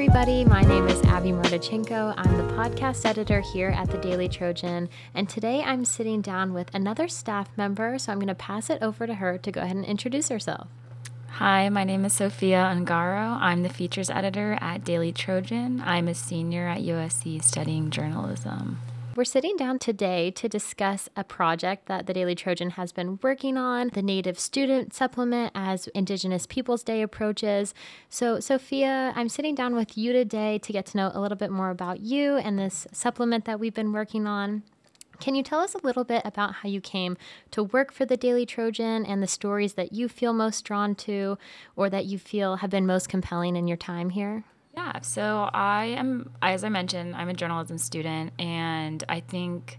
[0.00, 0.46] everybody.
[0.46, 2.14] My name is Abby Mordachenko.
[2.16, 4.88] I'm the podcast editor here at the Daily Trojan.
[5.14, 7.98] And today I'm sitting down with another staff member.
[7.98, 10.68] So I'm going to pass it over to her to go ahead and introduce herself.
[11.32, 13.36] Hi, my name is Sophia Ungaro.
[13.42, 15.82] I'm the features editor at Daily Trojan.
[15.84, 18.78] I'm a senior at USC studying journalism.
[19.20, 23.58] We're sitting down today to discuss a project that the Daily Trojan has been working
[23.58, 27.74] on, the Native Student Supplement, as Indigenous Peoples Day approaches.
[28.08, 31.50] So, Sophia, I'm sitting down with you today to get to know a little bit
[31.50, 34.62] more about you and this supplement that we've been working on.
[35.18, 37.18] Can you tell us a little bit about how you came
[37.50, 41.36] to work for the Daily Trojan and the stories that you feel most drawn to
[41.76, 44.44] or that you feel have been most compelling in your time here?
[44.80, 49.78] Yeah, so I am, as I mentioned, I'm a journalism student, and I think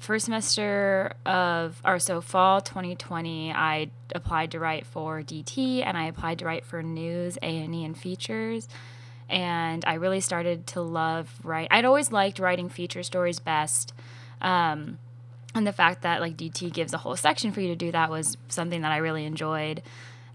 [0.00, 6.06] first semester of, or so fall 2020, I applied to write for DT, and I
[6.06, 8.68] applied to write for news, A and E, and features.
[9.28, 11.68] And I really started to love write.
[11.70, 13.92] I'd always liked writing feature stories best.
[14.40, 14.98] Um,
[15.54, 18.10] and the fact that like DT gives a whole section for you to do that
[18.10, 19.82] was something that I really enjoyed.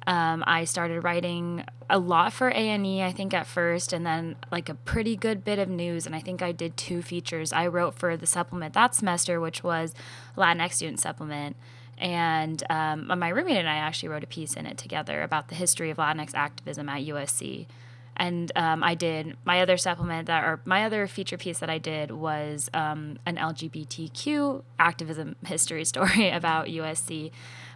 [0.07, 4.69] Um, I started writing a lot for A&E, I think, at first, and then like
[4.69, 6.05] a pretty good bit of news.
[6.05, 7.53] And I think I did two features.
[7.53, 9.93] I wrote for the supplement that semester, which was
[10.37, 11.55] Latinx Student Supplement.
[11.97, 15.55] And um, my roommate and I actually wrote a piece in it together about the
[15.55, 17.67] history of Latinx activism at USC.
[18.17, 21.77] And um, I did my other supplement that, or my other feature piece that I
[21.77, 27.31] did was um, an LGBTQ activism history story about USC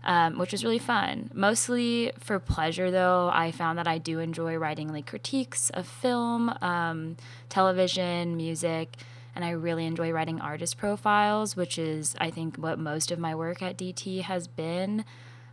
[0.06, 1.32] um, which was really fun.
[1.34, 6.56] Mostly for pleasure, though, I found that I do enjoy writing like critiques of film,
[6.62, 7.18] um,
[7.50, 8.98] television, music,
[9.36, 13.36] and I really enjoy writing artist profiles, which is, I think, what most of my
[13.36, 15.04] work at DT has been.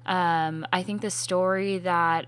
[0.04, 2.26] Um, I think the story that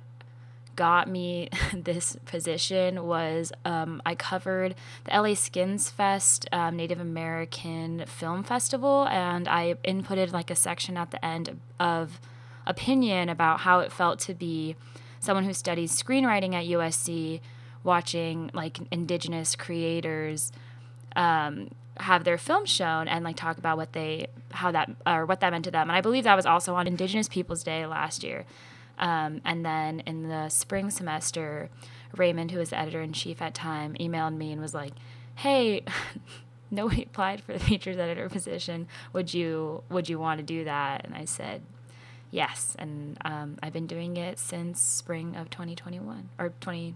[0.77, 8.05] got me this position was um, I covered the LA Skins Fest um, Native American
[8.07, 12.21] Film Festival, and I inputted like a section at the end of
[12.67, 14.77] opinion about how it felt to be
[15.21, 17.41] someone who studies screenwriting at USC,
[17.83, 20.53] watching like Indigenous creators.
[21.17, 25.39] Um, have their film shown and like talk about what they how that or what
[25.39, 28.25] that meant to them and i believe that was also on indigenous peoples day last
[28.25, 28.45] year
[28.99, 31.71] um, and then in the spring semester,
[32.17, 34.93] Raymond, who was the editor in chief at time, emailed me and was like,
[35.37, 35.85] "Hey,
[36.71, 38.87] nobody applied for the features editor position.
[39.13, 41.63] Would you would you want to do that?" And I said,
[42.31, 46.95] "Yes." And um, I've been doing it since spring of 2021 or 20.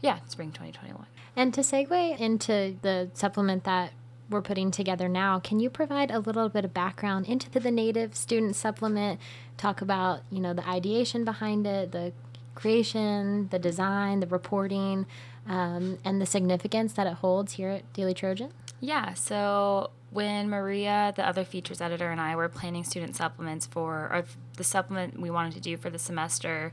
[0.00, 1.06] Yeah, spring 2021.
[1.36, 3.92] And to segue into the supplement that
[4.30, 5.38] we're putting together now.
[5.38, 9.20] Can you provide a little bit of background into the, the Native Student Supplement?
[9.56, 12.12] Talk about you know the ideation behind it, the
[12.54, 15.06] creation, the design, the reporting,
[15.46, 18.52] um, and the significance that it holds here at Daily Trojan.
[18.80, 19.14] Yeah.
[19.14, 24.24] So when Maria, the other features editor, and I were planning student supplements for or
[24.56, 26.72] the supplement we wanted to do for the semester,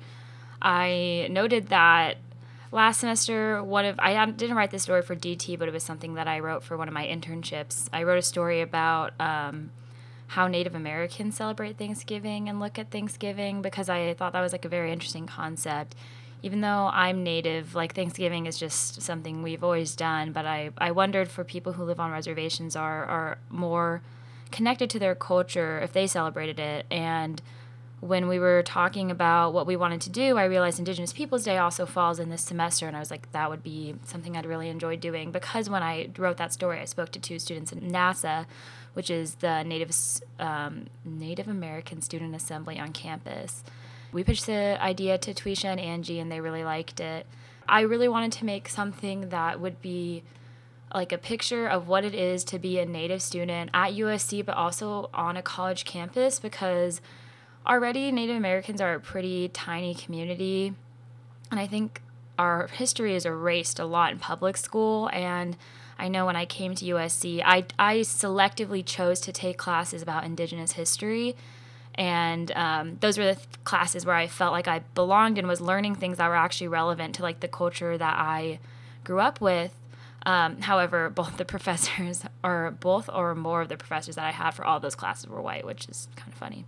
[0.62, 2.18] I noted that
[2.71, 6.15] last semester, one of I didn't write this story for DT, but it was something
[6.15, 7.89] that I wrote for one of my internships.
[7.93, 9.71] I wrote a story about um,
[10.27, 14.65] how Native Americans celebrate Thanksgiving and look at Thanksgiving because I thought that was like
[14.65, 15.95] a very interesting concept.
[16.43, 20.89] Even though I'm Native, like Thanksgiving is just something we've always done, but I, I
[20.91, 24.01] wondered for people who live on reservations are are more
[24.51, 27.41] connected to their culture if they celebrated it and
[28.01, 31.59] when we were talking about what we wanted to do, I realized Indigenous Peoples Day
[31.59, 34.69] also falls in this semester, and I was like, that would be something I'd really
[34.69, 35.31] enjoy doing.
[35.31, 38.47] Because when I wrote that story, I spoke to two students in NASA,
[38.94, 39.95] which is the Native
[40.39, 43.63] um, Native American Student Assembly on campus.
[44.12, 47.28] We pitched the idea to Twisha and Angie, and they really liked it.
[47.69, 50.23] I really wanted to make something that would be
[50.94, 54.57] like a picture of what it is to be a Native student at USC, but
[54.57, 57.00] also on a college campus because
[57.66, 60.74] already Native Americans are a pretty tiny community,
[61.50, 62.02] and I think
[62.42, 65.10] our history is erased a lot in public school.
[65.13, 65.56] And
[66.00, 70.24] I know when I came to USC, I, I selectively chose to take classes about
[70.24, 71.36] Indigenous history.
[71.94, 75.62] And um, those were the th- classes where I felt like I belonged and was
[75.62, 78.60] learning things that were actually relevant to like the culture that I
[79.04, 79.75] grew up with.
[80.25, 84.52] Um, however, both the professors, or both or more of the professors that I had
[84.52, 86.66] for all those classes were white, which is kind of funny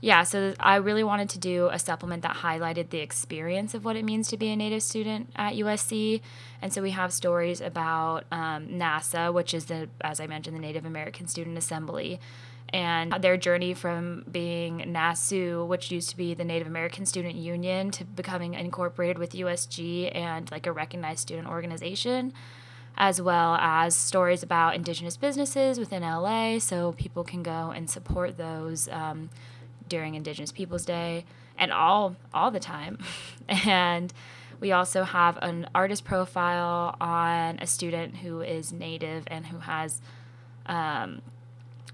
[0.00, 3.96] yeah, so I really wanted to do a supplement that highlighted the experience of what
[3.96, 6.20] it means to be a Native student at USC.
[6.62, 10.60] And so we have stories about um, NASA, which is the, as I mentioned, the
[10.60, 12.20] Native American Student Assembly,
[12.68, 17.90] and their journey from being NASU, which used to be the Native American Student Union,
[17.90, 22.32] to becoming incorporated with USG and like a recognized student organization,
[22.96, 28.36] as well as stories about Indigenous businesses within LA, so people can go and support
[28.36, 29.30] those um,
[29.88, 31.24] during Indigenous Peoples Day
[31.56, 32.98] and all all the time,
[33.48, 34.12] and.
[34.60, 40.02] We also have an artist profile on a student who is Native and who has
[40.66, 41.22] um,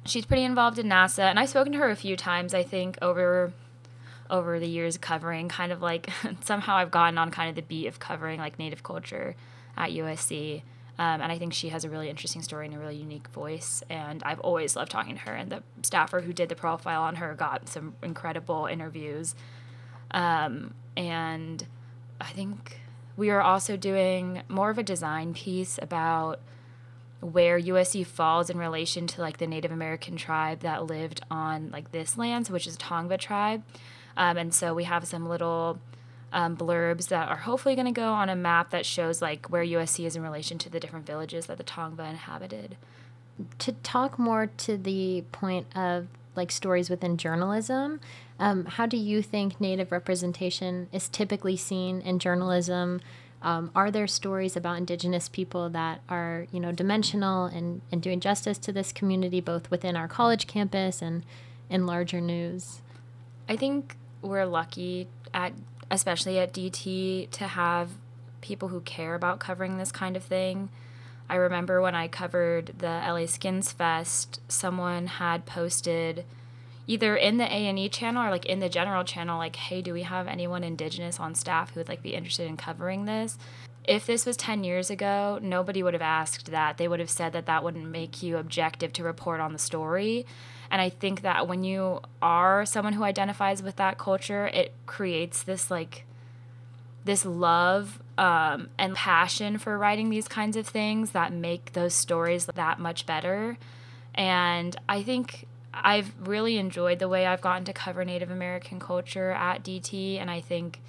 [0.05, 2.55] she's pretty involved in NASA, and I've spoken to her a few times.
[2.55, 3.53] I think over
[4.31, 6.11] over the years covering kind of like
[6.43, 9.37] somehow I've gotten on kind of the beat of covering like Native culture
[9.77, 10.63] at USC.
[10.99, 13.83] Um, and I think she has a really interesting story and a really unique voice.
[13.91, 15.35] And I've always loved talking to her.
[15.35, 19.35] And the staffer who did the profile on her got some incredible interviews.
[20.13, 21.67] Um, and
[22.21, 22.81] I think
[23.17, 26.41] we are also doing more of a design piece about
[27.21, 31.91] where USC falls in relation to like the Native American tribe that lived on like
[31.91, 33.65] this land, which is Tongva tribe.
[34.17, 35.79] Um, and so we have some little
[36.35, 39.65] um, blurbs that are hopefully going to go on a map that shows like where
[39.65, 42.77] USC is in relation to the different villages that the Tongva inhabited.
[43.61, 48.01] To talk more to the point of like stories within journalism,
[48.41, 53.01] um, how do you think Native representation is typically seen in journalism?
[53.41, 58.19] Um, are there stories about Indigenous people that are, you know, dimensional and, and doing
[58.19, 61.25] justice to this community, both within our college campus and
[61.71, 62.83] in larger news?
[63.49, 65.53] I think we're lucky at,
[65.95, 67.91] especially at DT, to have
[68.41, 70.69] people who care about covering this kind of thing.
[71.29, 76.25] I remember when I covered the LA Skins Fest, someone had posted
[76.87, 80.03] either in the A&E channel or like in the general channel like hey do we
[80.03, 83.39] have anyone indigenous on staff who would like be interested in covering this
[83.85, 86.77] if this was 10 years ago nobody would have asked that.
[86.77, 90.27] They would have said that that wouldn't make you objective to report on the story.
[90.71, 95.43] And i think that when you are someone who identifies with that culture it creates
[95.43, 96.05] this like
[97.05, 102.47] this love um, and passion for writing these kinds of things that make those stories
[102.47, 103.59] that much better.
[104.15, 109.33] And i think I've really enjoyed the way I've gotten to cover Native American culture
[109.33, 110.81] at DT, and I think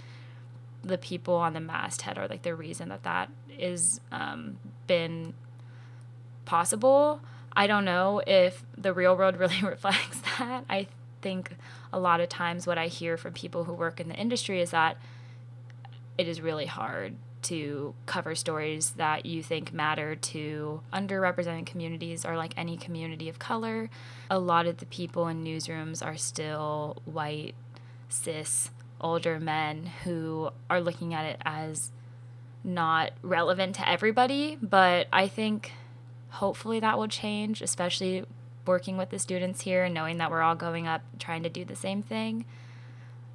[0.85, 5.33] the people on the masthead are like the reason that that is um, been
[6.45, 7.21] possible.
[7.53, 10.65] I don't know if the real world really reflects that.
[10.69, 10.87] I
[11.21, 11.55] think
[11.91, 14.71] a lot of times what I hear from people who work in the industry is
[14.71, 14.97] that
[16.17, 22.37] it is really hard to cover stories that you think matter to underrepresented communities or
[22.37, 23.89] like any community of color.
[24.31, 27.53] A lot of the people in newsrooms are still white,
[28.09, 28.71] cis,
[29.01, 31.91] older men who are looking at it as
[32.63, 35.71] not relevant to everybody, but I think
[36.29, 38.25] hopefully that will change, especially
[38.65, 41.63] working with the students here and knowing that we're all going up trying to do
[41.63, 42.45] the same thing.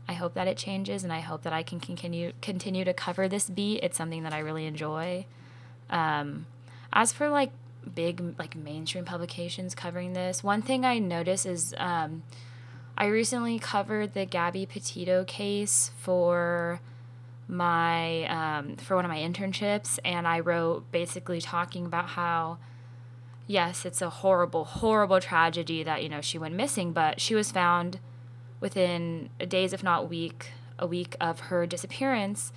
[0.09, 3.29] I hope that it changes, and I hope that I can continue continue to cover
[3.29, 3.85] this beat.
[3.85, 5.25] It's something that I really enjoy.
[5.89, 6.47] Um,
[6.93, 7.53] as for like
[7.95, 12.25] big like mainstream publications covering this, one thing I notice is um,
[13.01, 16.83] I recently covered the Gabby Petito case for
[17.49, 22.59] my um, for one of my internships, and I wrote basically talking about how
[23.47, 27.51] yes, it's a horrible, horrible tragedy that you know she went missing, but she was
[27.51, 28.01] found
[28.61, 32.53] within days, if not week, a week of her disappearance.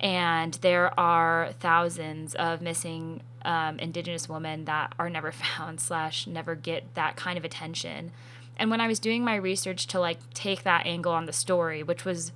[0.00, 6.54] And there are thousands of missing um, Indigenous women that are never found slash never
[6.54, 8.12] get that kind of attention.
[8.56, 11.82] And when I was doing my research to like take that angle on the story,
[11.82, 12.32] which was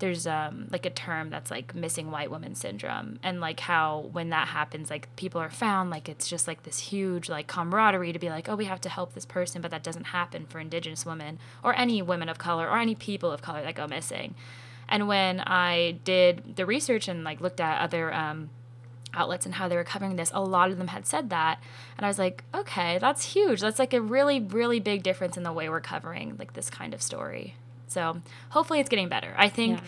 [0.00, 4.30] there's um like a term that's like missing white woman syndrome and like how when
[4.30, 8.18] that happens like people are found like it's just like this huge like camaraderie to
[8.18, 11.06] be like oh we have to help this person but that doesn't happen for indigenous
[11.06, 14.34] women or any women of color or any people of color that go missing.
[14.88, 18.50] And when i did the research and like looked at other um,
[19.14, 21.60] outlets and how they were covering this a lot of them had said that
[21.96, 25.42] and i was like okay that's huge that's like a really really big difference in
[25.42, 27.54] the way we're covering like this kind of story
[27.90, 29.34] so hopefully it's getting better.
[29.36, 29.84] I think yeah.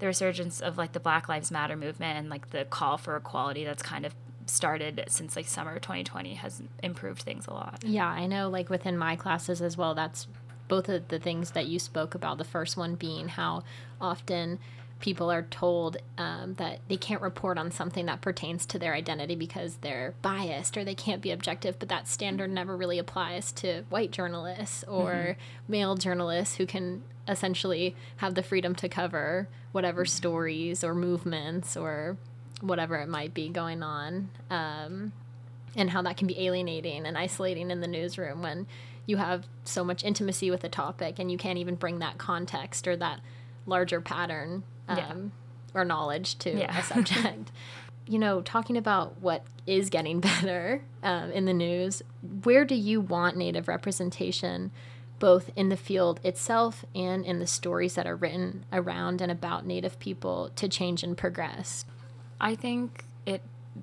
[0.00, 3.64] the resurgence of like the Black Lives Matter movement and like the call for equality
[3.64, 4.14] that's kind of
[4.46, 7.82] started since like summer 2020 has improved things a lot.
[7.84, 10.26] Yeah, I know like within my classes as well, that's
[10.68, 12.38] both of the things that you spoke about.
[12.38, 13.64] The first one being how
[14.00, 14.58] often
[15.00, 19.36] people are told um, that they can't report on something that pertains to their identity
[19.36, 23.82] because they're biased or they can't be objective, but that standard never really applies to
[23.90, 25.72] white journalists or mm-hmm.
[25.72, 30.16] male journalists who can essentially have the freedom to cover whatever mm-hmm.
[30.16, 32.16] stories or movements or
[32.60, 34.30] whatever it might be going on.
[34.50, 35.12] Um,
[35.76, 38.66] and how that can be alienating and isolating in the newsroom when
[39.06, 42.88] you have so much intimacy with a topic and you can't even bring that context
[42.88, 43.20] or that
[43.64, 45.80] larger pattern um, yeah.
[45.80, 46.78] or knowledge to yeah.
[46.78, 47.52] a subject.
[48.06, 52.02] you know, talking about what is getting better um, in the news,
[52.42, 54.70] where do you want Native representation,
[55.18, 59.66] both in the field itself and in the stories that are written around and about
[59.66, 61.84] Native people, to change and progress?
[62.40, 63.42] I think it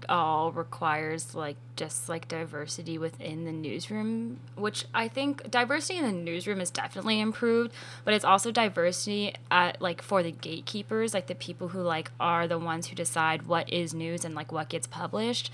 [0.09, 6.11] all requires like just like diversity within the newsroom, which I think diversity in the
[6.11, 7.73] newsroom is definitely improved,
[8.03, 12.47] but it's also diversity at like for the gatekeepers, like the people who like are
[12.47, 15.51] the ones who decide what is news and like what gets published.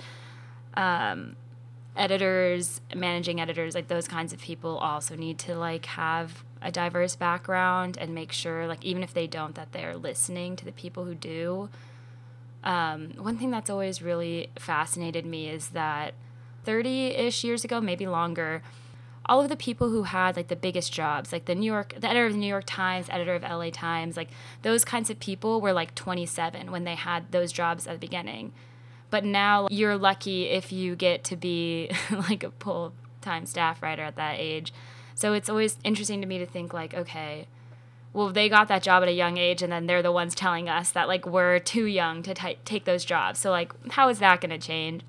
[0.75, 1.35] Um,
[1.95, 7.15] editors, managing editors, like those kinds of people also need to like have a diverse
[7.15, 11.05] background and make sure like even if they don't that they're listening to the people
[11.05, 11.69] who do
[12.63, 16.13] um, one thing that's always really fascinated me is that
[16.63, 18.61] 30 ish years ago, maybe longer,
[19.25, 22.09] all of the people who had like the biggest jobs, like the New York, the
[22.09, 24.29] editor of the New York Times, editor of LA Times, like
[24.61, 28.51] those kinds of people were like 27 when they had those jobs at the beginning.
[29.09, 34.03] But now you're lucky if you get to be like a full time staff writer
[34.03, 34.73] at that age.
[35.15, 37.47] So it's always interesting to me to think like, okay,
[38.13, 40.67] well they got that job at a young age and then they're the ones telling
[40.67, 43.39] us that like we're too young to t- take those jobs.
[43.39, 45.03] So like how is that going to change?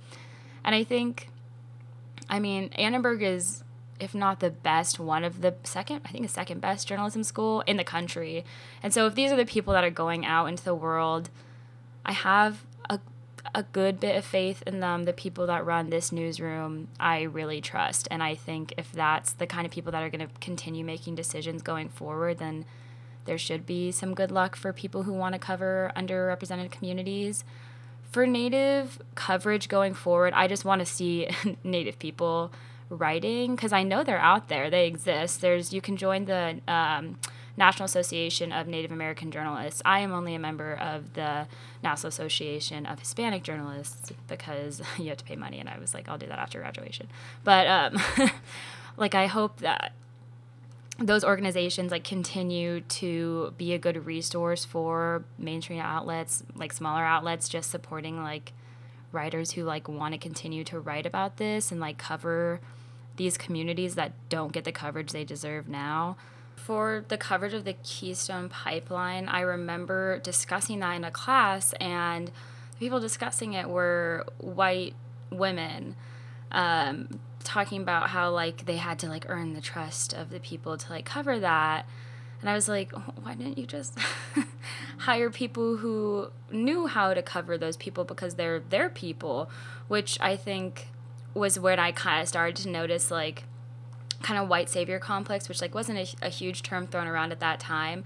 [0.64, 1.28] And i think
[2.28, 3.64] i mean annenberg is
[3.99, 7.62] if not the best one of the second i think the second best journalism school
[7.62, 8.44] in the country.
[8.82, 11.30] And so if these are the people that are going out into the world
[12.04, 13.00] i have a,
[13.54, 17.61] a good bit of faith in them the people that run this newsroom i really
[17.61, 18.06] trust.
[18.11, 21.16] And i think if that's the kind of people that are going to continue making
[21.16, 22.64] decisions going forward then
[23.24, 27.44] there should be some good luck for people who want to cover underrepresented communities.
[28.10, 31.28] For Native coverage going forward, I just want to see
[31.64, 32.52] Native people
[32.90, 34.68] writing because I know they're out there.
[34.68, 35.40] They exist.
[35.40, 37.18] There's you can join the um,
[37.56, 39.82] National Association of Native American Journalists.
[39.84, 41.46] I am only a member of the
[41.82, 46.08] National Association of Hispanic Journalists because you have to pay money, and I was like,
[46.08, 47.08] I'll do that after graduation.
[47.44, 47.98] But um,
[48.96, 49.92] like, I hope that
[51.06, 57.49] those organizations like continue to be a good resource for mainstream outlets like smaller outlets
[57.49, 58.52] just supporting like
[59.12, 62.61] writers who like want to continue to write about this and like cover
[63.16, 66.16] these communities that don't get the coverage they deserve now.
[66.56, 72.28] For the coverage of the keystone pipeline i remember discussing that in a class and
[72.28, 74.94] the people discussing it were white
[75.30, 75.97] women.
[76.50, 80.76] Um, talking about how like they had to like earn the trust of the people
[80.76, 81.87] to like cover that.
[82.40, 83.96] And i was like oh, why didn't you just
[84.99, 89.50] hire people who knew how to cover those people because they're their people?
[89.88, 90.88] Which i think
[91.34, 93.44] was when i kind of started to notice like
[94.22, 97.40] kind of white savior complex which like wasn't a, a huge term thrown around at
[97.40, 98.04] that time.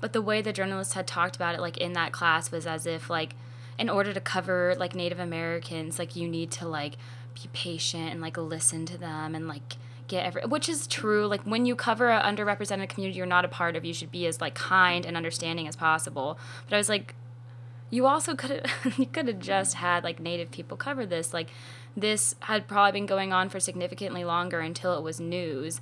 [0.00, 2.86] But the way the journalists had talked about it like in that class was as
[2.86, 3.34] if like
[3.78, 6.94] in order to cover like native americans like you need to like
[7.34, 9.76] be patient and like listen to them and like
[10.08, 11.26] get every which is true.
[11.26, 14.26] Like when you cover an underrepresented community you're not a part of you should be
[14.26, 16.38] as like kind and understanding as possible.
[16.66, 17.14] But i was like
[17.90, 21.32] you also could have you could have just had like native people cover this.
[21.32, 21.50] Like
[21.96, 25.80] this had probably been going on for significantly longer until it was news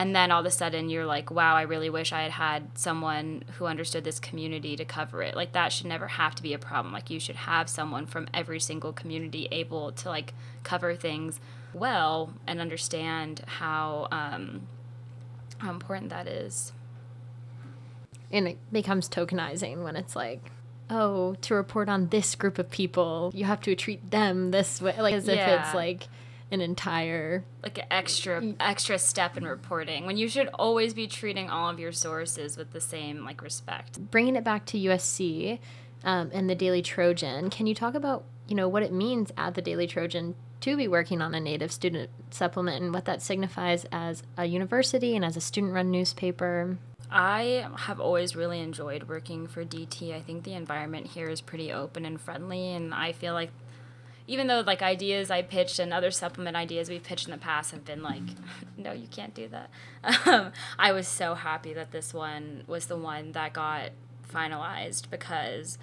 [0.00, 2.78] and then all of a sudden you're like wow i really wish i had had
[2.78, 5.36] someone who understood this community to cover it.
[5.36, 6.92] Like that should never have to be a problem.
[6.92, 11.40] Like you should have someone from every single community able to like cover things
[11.72, 14.66] well and understand how um,
[15.58, 16.72] how important that is.
[18.32, 20.50] And it becomes tokenizing when it's like
[20.88, 24.94] oh to report on this group of people you have to treat them this way.
[24.98, 25.34] Like as yeah.
[25.34, 26.08] if it's like
[26.50, 31.48] an entire like an extra extra step in reporting when you should always be treating
[31.48, 35.58] all of your sources with the same like respect bringing it back to usc
[36.02, 39.54] um, and the daily trojan can you talk about you know what it means at
[39.54, 43.86] the daily trojan to be working on a native student supplement and what that signifies
[43.92, 46.78] as a university and as a student run newspaper
[47.12, 50.14] I have always really enjoyed working for DT.
[50.14, 53.50] I think the environment here is pretty open and friendly, and I feel like
[54.30, 57.72] even though like ideas I pitched and other supplement ideas we've pitched in the past
[57.72, 58.22] have been like,
[58.76, 59.70] no, you can't do that.
[60.24, 63.90] Um, I was so happy that this one was the one that got
[64.32, 65.78] finalized because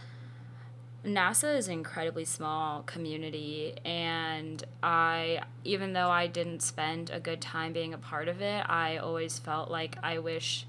[1.05, 7.41] NASA is an incredibly small community, and I, even though I didn't spend a good
[7.41, 10.65] time being a part of it, I always felt like I wish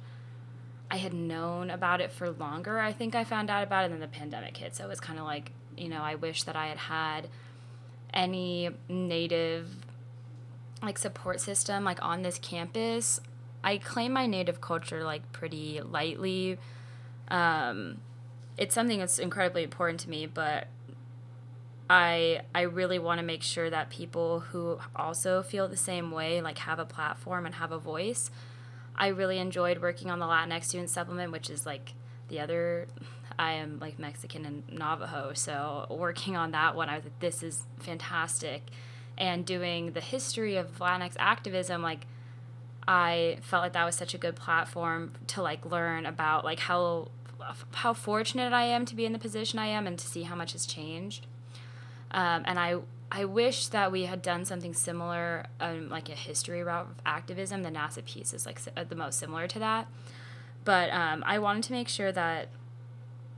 [0.91, 2.81] I had known about it for longer.
[2.81, 5.01] I think I found out about it, and then the pandemic hit, so it was
[5.01, 7.29] kind of like, you know, I wish that I had had
[8.19, 9.71] any native
[10.83, 13.21] like support system like on this campus,
[13.63, 16.59] I claim my native culture like pretty lightly.
[17.29, 18.01] Um,
[18.57, 20.67] it's something that's incredibly important to me, but
[21.89, 26.43] I I really want to make sure that people who also feel the same way
[26.43, 28.31] like have a platform and have a voice.
[28.97, 31.95] I really enjoyed working on the Latinx student supplement, which is like
[32.29, 32.87] the other
[33.39, 37.43] I am like Mexican and Navajo, so working on that one, I was like, this
[37.43, 38.63] is fantastic.
[39.17, 42.07] And doing the history of Latinx activism, like
[42.87, 47.11] I felt like that was such a good platform to like learn about like how
[47.73, 50.35] how fortunate I am to be in the position I am and to see how
[50.35, 51.27] much has changed.
[52.11, 52.79] Um, and I
[53.11, 57.63] I wish that we had done something similar, um, like a history route of activism.
[57.63, 59.87] The NASA piece is like the most similar to that.
[60.69, 62.49] But um, I wanted to make sure that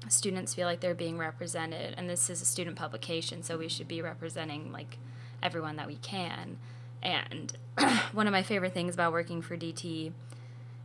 [0.09, 3.87] students feel like they're being represented, and this is a student publication, so we should
[3.87, 4.99] be representing like
[5.41, 6.57] everyone that we can.
[7.01, 7.57] And
[8.13, 10.11] one of my favorite things about working for DT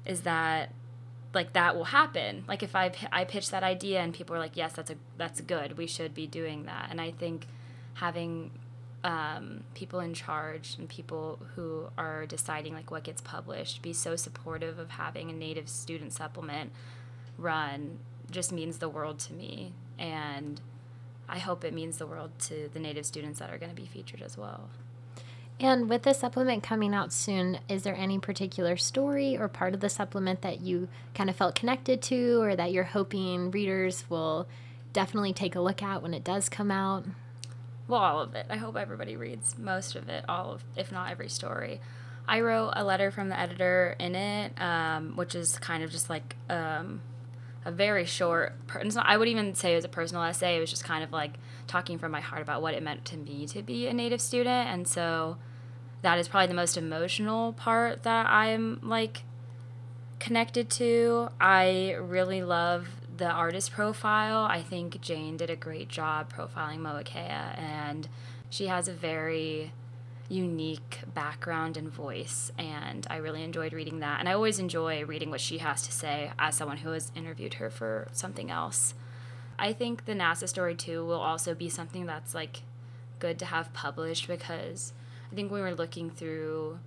[0.06, 0.70] is that
[1.34, 2.46] like that will happen.
[2.48, 5.42] Like if I I pitch that idea and people are like, "Yes, that's a that's
[5.42, 5.80] good.
[5.80, 7.48] We should be doing that." And I think
[7.96, 8.52] having
[9.06, 14.16] um, people in charge and people who are deciding like what gets published be so
[14.16, 16.72] supportive of having a native student supplement
[17.38, 18.00] run
[18.32, 20.60] just means the world to me and
[21.30, 23.86] i hope it means the world to the native students that are going to be
[23.86, 24.70] featured as well
[25.60, 29.80] and with the supplement coming out soon, is there any particular story or part of
[29.80, 34.48] the supplement that you kind of felt connected to or that you're hoping readers will
[34.92, 37.06] definitely take a look at when it does come out?
[37.88, 38.48] Well, all of it.
[38.50, 41.82] I hope everybody reads most of it, all of, if not every story.
[42.28, 46.10] I wrote a letter from the editor in it, um, which is kind of just
[46.10, 47.02] like um,
[47.64, 48.56] a very short.
[48.98, 50.58] I would even say it was a personal essay.
[50.58, 51.36] It was just kind of like
[51.68, 54.70] talking from my heart about what it meant to me to be a Native student,
[54.70, 55.38] and so
[56.02, 59.24] that is probably the most emotional part that I'm like
[60.20, 61.30] connected to.
[61.40, 64.46] I really love the artist profile.
[64.46, 68.08] I think Jane did a great job profiling Moakea, and
[68.50, 69.72] she has a very
[70.28, 75.30] unique background and voice and I really enjoyed reading that and I always enjoy reading
[75.30, 78.96] what she has to say as someone who has interviewed her for something else.
[79.60, 82.62] I think the NASA story too will also be something that's like
[83.20, 84.94] good to have published because
[85.32, 86.80] I think when we were looking through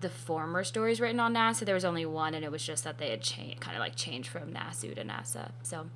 [0.00, 2.98] the former stories written on NASA, there was only one, and it was just that
[2.98, 5.50] they had changed, kind of like changed from NASU to NASA.
[5.62, 5.86] So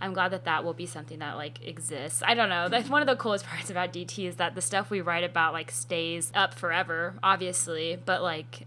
[0.00, 2.22] I'm glad that that will be something that like exists.
[2.26, 2.68] I don't know.
[2.68, 5.52] That's one of the coolest parts about DT is that the stuff we write about
[5.52, 8.66] like stays up forever, obviously, but like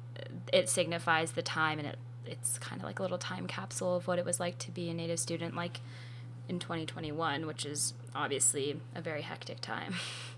[0.52, 4.06] it signifies the time and it it's kind of like a little time capsule of
[4.06, 5.80] what it was like to be a native student like
[6.50, 9.96] in 2021, which is obviously a very hectic time.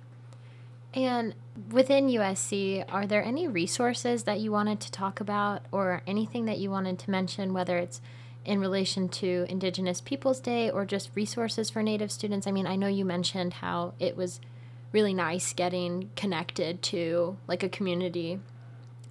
[0.93, 1.35] And
[1.71, 6.57] within USC, are there any resources that you wanted to talk about or anything that
[6.57, 8.01] you wanted to mention, whether it's
[8.45, 12.47] in relation to Indigenous Peoples Day or just resources for Native students?
[12.47, 14.39] I mean, I know you mentioned how it was
[14.91, 18.39] really nice getting connected to like a community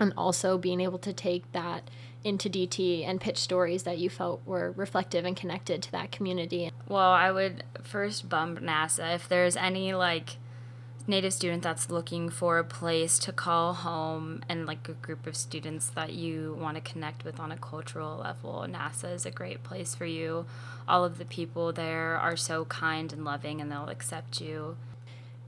[0.01, 1.89] and also being able to take that
[2.25, 6.71] into DT and pitch stories that you felt were reflective and connected to that community.
[6.89, 10.37] Well, I would first bump NASA if there's any like
[11.09, 15.35] native student that's looking for a place to call home and like a group of
[15.35, 19.65] students that you want to connect with on a cultural level, NASA is a great
[19.65, 20.45] place for you.
[20.87, 24.77] All of the people there are so kind and loving and they'll accept you.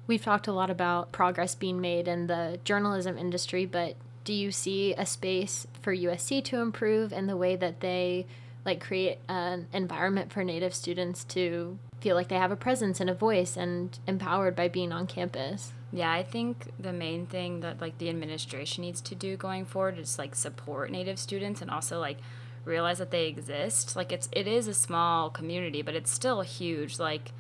[0.07, 3.94] We've talked a lot about progress being made in the journalism industry, but
[4.25, 8.27] do you see a space for USC to improve in the way that they
[8.64, 13.11] like create an environment for native students to feel like they have a presence and
[13.11, 15.73] a voice and empowered by being on campus.
[15.92, 19.99] Yeah, I think the main thing that like the administration needs to do going forward
[19.99, 22.18] is like support native students and also like
[22.64, 23.96] realize that they exist.
[23.96, 26.99] Like it's it is a small community, but it's still huge.
[26.99, 27.33] Like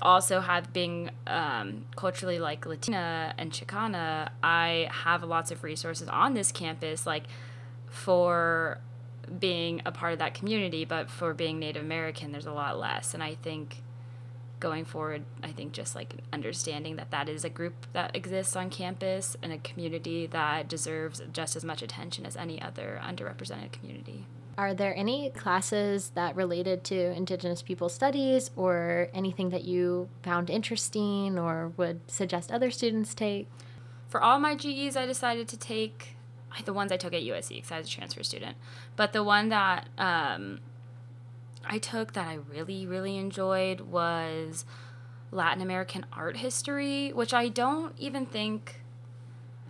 [0.00, 6.34] also have being um, culturally like Latina and Chicana, I have lots of resources on
[6.34, 7.24] this campus like
[7.88, 8.78] for
[9.38, 13.14] being a part of that community, but for being Native American, there's a lot less.
[13.14, 13.82] And I think
[14.60, 18.70] going forward, I think just like understanding that that is a group that exists on
[18.70, 24.26] campus and a community that deserves just as much attention as any other underrepresented community.
[24.56, 30.50] Are there any classes that related to Indigenous people studies or anything that you found
[30.50, 33.48] interesting or would suggest other students take?
[34.08, 36.16] For all my GEs, I decided to take
[36.64, 38.56] the ones I took at USC because I was a transfer student.
[38.96, 40.60] But the one that um,
[41.64, 44.64] I took that I really, really enjoyed was
[45.30, 48.80] Latin American art history, which I don't even think.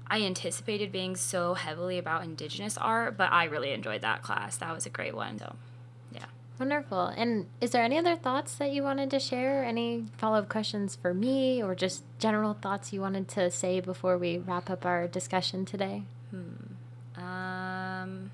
[0.08, 4.58] I anticipated being so heavily about Indigenous art, but I really enjoyed that class.
[4.58, 5.38] That was a great one.
[5.38, 5.56] So,
[6.12, 6.26] yeah.
[6.58, 7.06] Wonderful.
[7.06, 9.64] And is there any other thoughts that you wanted to share?
[9.64, 14.18] Any follow up questions for me or just general thoughts you wanted to say before
[14.18, 16.02] we wrap up our discussion today?
[16.30, 17.20] Hmm.
[17.22, 18.30] Um,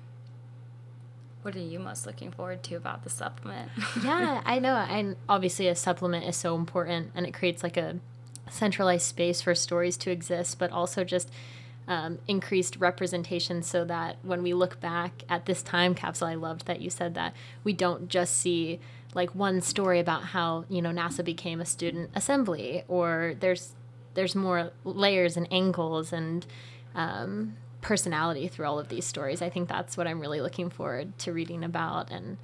[1.41, 3.71] what are you most looking forward to about the supplement?
[4.03, 4.75] yeah, I know.
[4.75, 7.99] And obviously, a supplement is so important and it creates like a
[8.49, 11.31] centralized space for stories to exist, but also just
[11.87, 16.65] um, increased representation so that when we look back at this time capsule, I loved
[16.67, 18.79] that you said that we don't just see
[19.15, 23.73] like one story about how you know NASA became a student assembly, or there's
[24.13, 26.45] there's more layers and angles and
[26.93, 29.41] um, personality through all of these stories.
[29.41, 32.37] I think that's what I'm really looking forward to reading about, and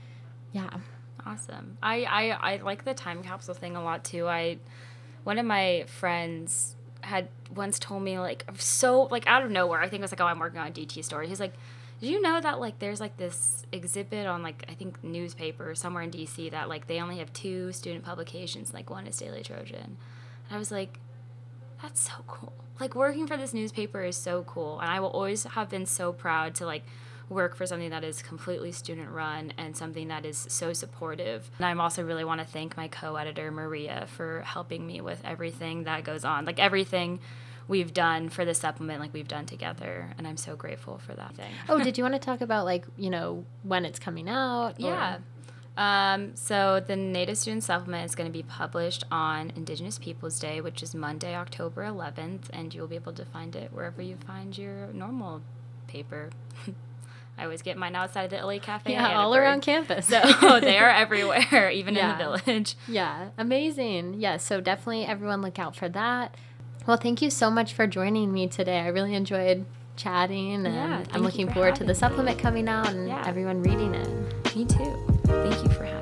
[0.52, 0.70] yeah.
[1.26, 1.78] Awesome.
[1.82, 4.28] I, I, I like the time capsule thing a lot too.
[4.28, 4.58] I
[5.24, 9.82] one of my friends had once told me like so like out of nowhere.
[9.82, 11.28] I think it was like, oh, I'm working on a DT story.
[11.28, 11.54] He's like,
[12.00, 16.04] did you know that like there's like this exhibit on like I think newspaper somewhere
[16.04, 18.74] in DC that like they only have two student publications.
[18.74, 19.98] Like one is Daily Trojan.
[20.48, 21.00] And I was like,
[21.82, 22.54] that's so cool.
[22.80, 26.12] Like working for this newspaper is so cool, and I will always have been so
[26.12, 26.84] proud to like
[27.30, 31.50] work for something that is completely student run and something that is so supportive.
[31.58, 35.22] And I also really want to thank my co editor, Maria, for helping me with
[35.26, 36.46] everything that goes on.
[36.46, 37.20] Like everything
[37.68, 40.14] we've done for the supplement, like we've done together.
[40.18, 41.52] And I'm so grateful for that thing.
[41.68, 44.80] oh, did you want to talk about like, you know, when it's coming out?
[44.80, 45.18] Yeah.
[45.78, 50.62] Um, so the Native Student Supplement is going to be published on Indigenous Peoples Day,
[50.62, 54.58] which is Monday, October 11th, and you'll be able to find it wherever you find
[54.58, 55.42] your normal
[55.88, 56.30] paper.
[57.38, 58.94] I always get mine outside of the LA Cafe.
[58.94, 60.08] Yeah, all around campus.
[60.08, 60.22] So
[60.62, 62.14] they are everywhere, even yeah.
[62.14, 62.76] in the village.
[62.88, 64.16] Yeah, amazing.
[64.22, 66.36] Yeah, so definitely everyone look out for that.
[66.88, 68.80] Well, thank you so much for joining me today.
[68.80, 72.90] I really enjoyed chatting, and yeah, I'm looking for forward to the supplement coming out
[72.90, 73.24] and yeah.
[73.26, 74.56] everyone reading it.
[74.56, 75.20] Me too.
[75.26, 75.95] Thank you for having